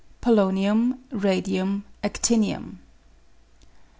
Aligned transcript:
Polonium, 0.19 0.97
Radium, 1.11 1.83
Actinium. 2.03 2.79